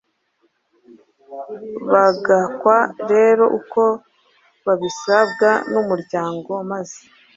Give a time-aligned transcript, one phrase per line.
[1.91, 2.77] Bagakwa
[3.11, 3.81] rero uko
[4.65, 6.99] babisabwe n’umuryango maze